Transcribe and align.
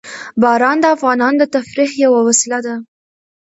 باران 0.41 0.77
د 0.81 0.85
افغانانو 0.95 1.37
د 1.39 1.43
تفریح 1.55 1.91
یوه 2.05 2.19
وسیله 2.27 2.59
ده. 2.65 2.75